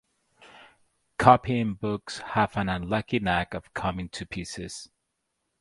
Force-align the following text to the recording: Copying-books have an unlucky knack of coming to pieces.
Copying-books 1.19 2.17
have 2.31 2.57
an 2.57 2.69
unlucky 2.69 3.19
knack 3.19 3.53
of 3.53 3.71
coming 3.75 4.09
to 4.09 4.25
pieces. 4.25 4.89